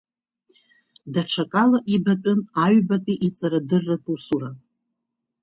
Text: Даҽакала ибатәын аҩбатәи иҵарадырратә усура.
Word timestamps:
Даҽакала 1.13 1.79
ибатәын 1.93 2.39
аҩбатәи 2.63 3.21
иҵарадырратә 3.27 4.07
усура. 4.13 4.49